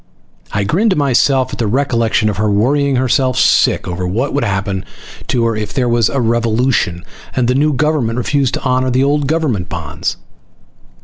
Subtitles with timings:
[0.51, 4.33] I grinned to myself at the recollection of her worrying herself sick once over what
[4.33, 4.83] would happen
[5.27, 9.03] to her if there was a revolution and the new government refused to honor the
[9.03, 10.17] old government bonds.